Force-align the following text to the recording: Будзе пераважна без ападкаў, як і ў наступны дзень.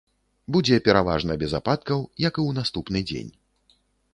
Будзе 0.55 0.79
пераважна 0.87 1.35
без 1.43 1.51
ападкаў, 1.59 1.99
як 2.27 2.33
і 2.41 2.45
ў 2.47 2.51
наступны 2.59 2.99
дзень. 3.13 3.31